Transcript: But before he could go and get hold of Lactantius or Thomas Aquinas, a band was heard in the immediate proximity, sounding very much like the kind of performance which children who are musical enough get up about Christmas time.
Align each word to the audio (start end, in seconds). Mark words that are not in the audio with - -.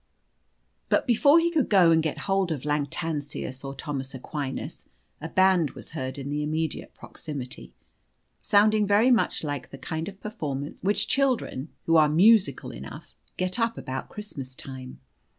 But 0.89 1.05
before 1.05 1.39
he 1.39 1.51
could 1.51 1.69
go 1.69 1.91
and 1.91 2.01
get 2.01 2.17
hold 2.25 2.51
of 2.51 2.65
Lactantius 2.65 3.63
or 3.63 3.75
Thomas 3.75 4.15
Aquinas, 4.15 4.85
a 5.21 5.29
band 5.29 5.69
was 5.75 5.91
heard 5.91 6.17
in 6.17 6.31
the 6.31 6.41
immediate 6.41 6.95
proximity, 6.95 7.75
sounding 8.41 8.87
very 8.87 9.11
much 9.11 9.43
like 9.43 9.69
the 9.69 9.77
kind 9.77 10.07
of 10.09 10.19
performance 10.19 10.81
which 10.81 11.07
children 11.07 11.69
who 11.85 11.97
are 11.97 12.09
musical 12.09 12.71
enough 12.71 13.13
get 13.37 13.59
up 13.59 13.77
about 13.77 14.09
Christmas 14.09 14.55
time. 14.55 14.99